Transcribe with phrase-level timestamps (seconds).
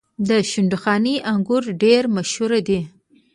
[0.27, 2.79] د شندخاني انګور ډیر مشهور دي.